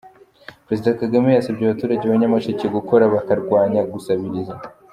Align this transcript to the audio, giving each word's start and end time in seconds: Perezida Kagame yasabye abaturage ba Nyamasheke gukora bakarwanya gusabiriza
Perezida 0.65 0.97
Kagame 1.01 1.29
yasabye 1.31 1.63
abaturage 1.65 2.03
ba 2.05 2.15
Nyamasheke 2.21 2.65
gukora 2.75 3.03
bakarwanya 3.13 3.81
gusabiriza 3.93 4.53